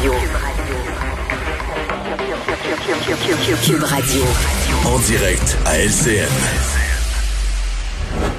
[0.00, 0.14] Radio.
[3.62, 4.22] Cube Radio.
[4.86, 6.26] En direct à LCN.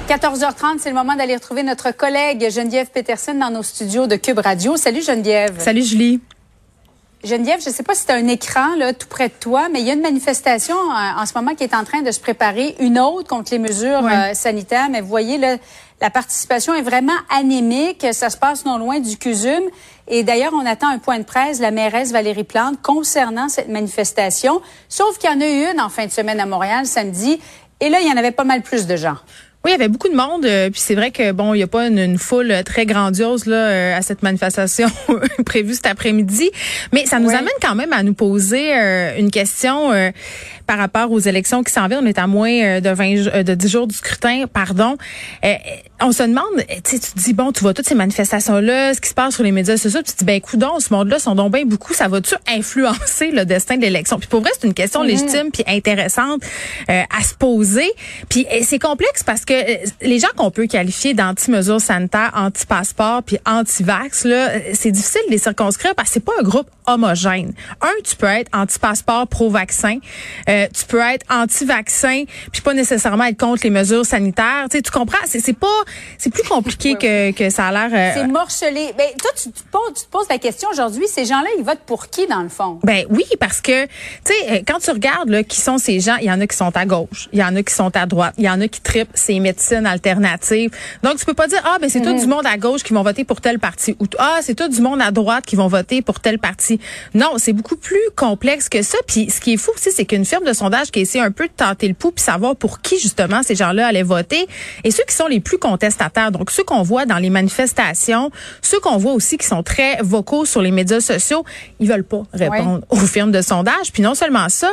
[0.08, 4.40] 14h30, c'est le moment d'aller retrouver notre collègue Geneviève Peterson dans nos studios de Cube
[4.40, 4.76] Radio.
[4.76, 5.60] Salut Geneviève.
[5.60, 6.20] Salut Julie.
[7.24, 9.68] Geneviève, je ne sais pas si tu as un écran là, tout près de toi,
[9.70, 12.10] mais il y a une manifestation euh, en ce moment qui est en train de
[12.10, 14.88] se préparer, une autre contre les mesures euh, sanitaires.
[14.90, 15.56] Mais vous voyez, là,
[16.00, 18.04] la participation est vraiment anémique.
[18.10, 19.62] Ça se passe non loin du CUSUM.
[20.08, 23.68] Et d'ailleurs, on attend un point de presse de la mairesse Valérie Plante concernant cette
[23.68, 24.60] manifestation.
[24.88, 27.40] Sauf qu'il y en a eu une en fin de semaine à Montréal, samedi.
[27.78, 29.16] Et là, il y en avait pas mal plus de gens.
[29.64, 31.62] Oui, il y avait beaucoup de monde, euh, puis c'est vrai que bon, il n'y
[31.62, 34.88] a pas une, une foule très grandiose là euh, à cette manifestation
[35.46, 36.50] prévue cet après-midi,
[36.92, 39.90] mais ça nous amène quand même à nous poser euh, une question
[40.66, 42.00] par rapport aux élections qui s'en viennent.
[42.02, 44.96] On est à moins de 20 jours- euh, de 10 jours du scrutin, pardon.
[46.04, 49.00] On se demande, euh, tu te dis bon, tu vois toutes ces manifestations là, ce
[49.00, 51.18] qui se passe sur les médias sociaux, puis tu te dis ben coudon, ce monde-là
[51.18, 54.18] sont donc bien beaucoup, ça va-tu influencer le destin de l'élection?
[54.18, 56.42] Puis pour vrai, c'est une question légitime puis intéressante
[56.90, 57.90] euh, à se poser.
[58.28, 63.22] Puis euh, c'est complexe parce que euh, les gens qu'on peut qualifier d'anti-mesures sanitaires, anti-passeport
[63.22, 67.52] puis anti-vax, là, c'est difficile de les circonscrire parce que c'est pas un groupe homogène.
[67.80, 69.98] Un, tu peux être anti-passeport, pro-vaccin.
[70.48, 74.66] Euh, tu peux être anti-vaccin puis pas nécessairement être contre les mesures sanitaires.
[74.70, 75.18] Tu sais, tu comprends?
[75.26, 75.66] C'est pas,
[76.18, 77.90] c'est plus compliqué que, que ça a l'air.
[77.92, 78.92] euh, C'est morcelé.
[78.96, 81.82] Ben, toi, tu te, poses, tu te poses la question aujourd'hui, ces gens-là, ils votent
[81.86, 82.78] pour qui, dans le fond?
[82.82, 83.90] Ben oui, parce que tu
[84.24, 86.56] sais, euh, quand tu regardes là, qui sont ces gens, il y en a qui
[86.56, 88.68] sont à gauche, il y en a qui sont à droite, il y en a
[88.68, 90.70] qui tripent ces médecines alternatives.
[91.02, 93.02] Donc tu peux pas dire ah ben c'est tout du monde à gauche qui vont
[93.02, 96.02] voter pour tel parti ou ah c'est tout du monde à droite qui vont voter
[96.02, 96.71] pour tel parti.
[97.14, 98.98] Non, c'est beaucoup plus complexe que ça.
[99.06, 101.46] Puis ce qui est fou aussi, c'est qu'une firme de sondage qui essaie un peu
[101.46, 104.46] de tenter le pouls puis savoir pour qui justement ces gens-là allaient voter
[104.84, 106.32] et ceux qui sont les plus contestataires.
[106.32, 110.44] Donc ceux qu'on voit dans les manifestations, ceux qu'on voit aussi qui sont très vocaux
[110.44, 111.44] sur les médias sociaux,
[111.80, 113.92] ils veulent pas répondre aux firmes de sondage.
[113.92, 114.70] Puis non seulement ça,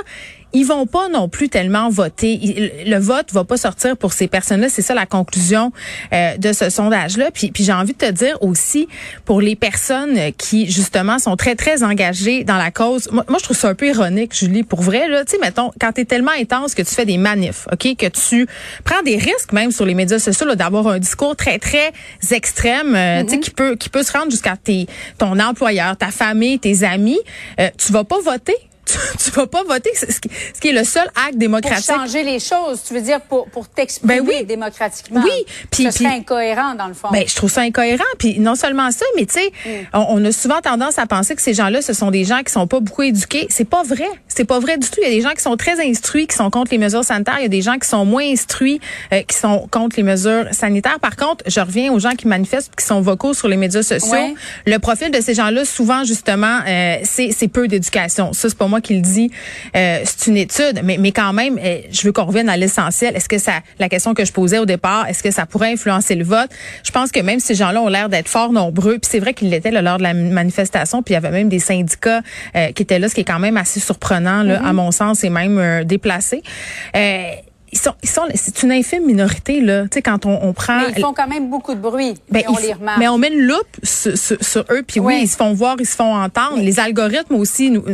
[0.54, 2.74] ils vont pas non plus tellement voter.
[2.86, 4.70] Le vote va pas sortir pour ces personnes-là.
[4.70, 5.72] C'est ça la conclusion
[6.14, 7.32] euh, de ce sondage-là.
[7.32, 8.88] Puis, puis j'ai envie de te dire aussi
[9.26, 13.10] pour les personnes qui justement sont très très engagées dans la cause.
[13.12, 14.64] Moi, moi, je trouve ça un peu ironique, Julie.
[14.64, 17.96] Pour vrai, tu sais, mettons, quand t'es tellement intense que tu fais des manifs, ok,
[17.98, 18.48] que tu
[18.84, 21.92] prends des risques même sur les médias sociaux d'avoir un discours très très
[22.32, 24.88] extrême, euh, tu sais, qui peut qui peut se rendre jusqu'à tes
[25.18, 27.20] ton employeur, ta famille, tes amis.
[27.60, 28.56] Euh, tu vas pas voter?
[28.92, 31.38] Tu, tu vas pas voter, c'est ce qui, ce qui est le seul acte Pour
[31.40, 31.86] démocratique.
[31.96, 34.46] changer les choses, tu veux dire pour, pour t'exprimer Ben oui.
[34.46, 35.22] démocratiquement.
[35.24, 37.10] Oui, puis- Ce serait puis- incohérent, dans le fond.
[37.12, 38.04] Ben, je trouve ça incohérent.
[38.18, 39.52] Puis non seulement ça, mais tu sais,
[39.94, 42.52] on, on a souvent tendance à penser que ces gens-là, ce sont des gens qui
[42.52, 43.48] sont pas beaucoup éduqués.
[43.50, 44.08] C'est pas vrai.
[44.28, 45.00] C'est pas vrai du tout.
[45.02, 47.36] Il y a des gens qui sont très instruits, qui sont contre les mesures sanitaires.
[47.40, 48.80] Il y a des gens qui sont moins instruits,
[49.14, 51.00] euh, qui sont contre les mesures sanitaires.
[51.00, 54.12] Par contre, je reviens aux gens qui manifestent, qui sont vocaux sur les médias sociaux.
[54.12, 54.34] Ouais.
[54.66, 58.34] Le profil de ces gens-là, souvent justement, euh, c'est c'est peu d'éducation.
[58.34, 59.32] Ça, c'est pas moi qui le dis.
[59.76, 63.16] Euh, c'est une étude, mais mais quand même, euh, je veux qu'on revienne à l'essentiel.
[63.16, 66.16] Est-ce que ça, la question que je posais au départ, est-ce que ça pourrait influencer
[66.16, 66.50] le vote?
[66.84, 69.50] Je pense que même ces gens-là ont l'air d'être fort nombreux, puis c'est vrai qu'ils
[69.50, 72.22] l'étaient là, lors de la manifestation, puis il y avait même des syndicats
[72.56, 75.24] euh, qui étaient là, ce qui est quand même assez surprenant, là, à mon sens,
[75.24, 76.42] et même euh, déplacé.
[77.72, 79.84] Ils sont, ils sont, c'est une infime minorité là.
[79.84, 82.16] Tu sais, quand on, on prend Mais ils font quand même beaucoup de bruit.
[82.32, 82.98] ben, on les remarque.
[83.00, 85.76] mais on met une loupe sur, sur- sur eux, puis oui, ils se font voir,
[85.80, 86.58] ils se font entendre.
[86.58, 87.86] Les algorithmes aussi nous,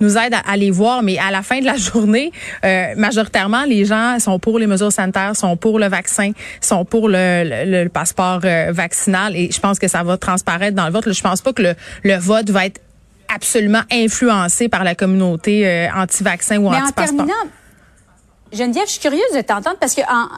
[0.00, 2.32] nous aident à, à les voir, mais à la fin de la journée,
[2.64, 7.08] euh, majoritairement, les gens sont pour les mesures sanitaires, sont pour le vaccin, sont pour
[7.08, 10.92] le, le- le passeport euh, vaccinal, et je pense que ça va transparaître dans le
[10.92, 11.12] vote.
[11.12, 12.80] Je pense pas que le, le vote va être
[13.32, 17.26] absolument influencé par la communauté euh, anti-vaccin ou anti-passeport.
[18.52, 20.28] Geneviève, je suis curieuse de t'entendre parce que en-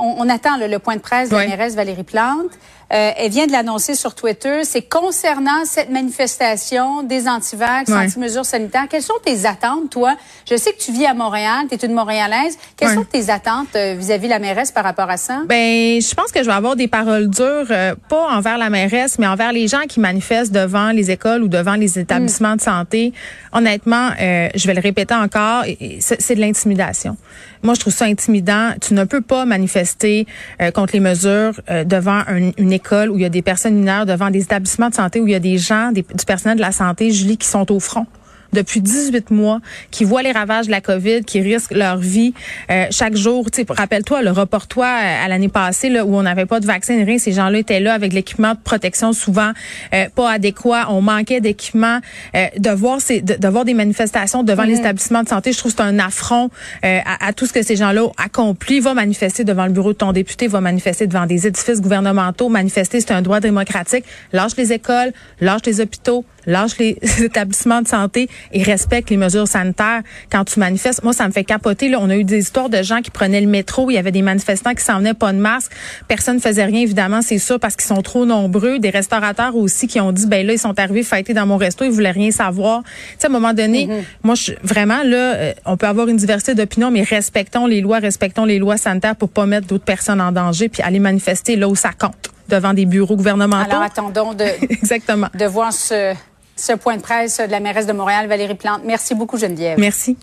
[0.00, 2.50] on, on attend là, le point de presse de la mairesse Valérie Plante.
[2.92, 4.60] Euh, elle vient de l'annoncer sur Twitter.
[4.64, 7.96] C'est concernant cette manifestation des antivax, Ouais.
[8.06, 8.86] anti-mesures sanitaires.
[8.90, 10.14] Quelles sont tes attentes, toi?
[10.48, 12.56] Je sais que tu vis à Montréal, tu es une Montréalaise.
[12.76, 12.94] Quelles Ouais.
[12.94, 15.40] sont tes attentes euh, vis-à-vis de la mairesse par rapport à ça?
[15.48, 19.18] Ben, je pense que je vais avoir des paroles dures, euh, pas envers la mairesse,
[19.18, 23.12] mais envers les gens qui manifestent devant les écoles ou devant les établissements de santé.
[23.52, 25.64] Honnêtement, euh, je vais le répéter encore,
[26.00, 27.16] c'est de l'intimidation.
[27.62, 28.72] Moi, je trouve ça intimidant.
[28.80, 30.26] Tu ne peux pas manifester
[30.60, 33.74] euh, contre les mesures euh, devant un- une école où il y a des personnes
[33.76, 36.56] mineures, devant des établissements de santé où il y a des gens, des- du personnel
[36.56, 38.06] de la santé, Julie, qui sont au front.
[38.54, 39.60] Depuis 18 mois,
[39.90, 42.32] qui voient les ravages de la COVID, qui risquent leur vie
[42.70, 43.46] euh, chaque jour.
[43.68, 47.18] Rappelle-toi, le report-toi à l'année passée là, où on n'avait pas de vaccin, rien.
[47.18, 49.52] Ces gens-là étaient là avec l'équipement de protection souvent
[50.14, 50.86] pas adéquat.
[50.90, 52.00] On manquait d'équipement.
[52.34, 54.66] de voir ces, de, voir des manifestations devant mm-hmm.
[54.66, 56.50] les établissements de santé, je trouve que c'est un affront
[56.82, 58.80] à, à, tout ce que ces gens-là ont accompli.
[58.80, 62.48] Va manifester devant le bureau de ton député, va manifester devant des édifices gouvernementaux.
[62.48, 64.04] Manifester, c'est un droit démocratique.
[64.32, 69.48] Lâche les écoles, lâche les hôpitaux, lâche les établissements de santé et respecte les mesures
[69.48, 71.02] sanitaires quand tu manifestes.
[71.02, 71.88] Moi, ça me fait capoter.
[71.88, 73.90] Là, on a eu des histoires de gens qui prenaient le métro.
[73.90, 75.72] Il y avait des manifestants qui s'en venaient pas de masque.
[76.08, 78.78] Personne ne faisait rien, évidemment, c'est sûr, parce qu'ils sont trop nombreux.
[78.78, 81.84] Des restaurateurs aussi qui ont dit, ben là, ils sont arrivés fêter dans mon resto,
[81.84, 82.82] ils voulaient rien savoir.
[82.82, 84.02] Tu sais, à un moment donné, mm-hmm.
[84.22, 87.98] moi, je, vraiment, là, euh, on peut avoir une diversité d'opinions, mais respectons les lois,
[87.98, 91.68] respectons les lois sanitaires pour pas mettre d'autres personnes en danger, puis aller manifester là
[91.68, 93.70] où ça compte devant des bureaux gouvernementaux.
[93.70, 95.28] Alors attendons de, Exactement.
[95.34, 96.14] de voir ce,
[96.56, 98.82] ce point de presse de la mairesse de Montréal, Valérie Plante.
[98.84, 99.78] Merci beaucoup, Geneviève.
[99.78, 100.16] Merci.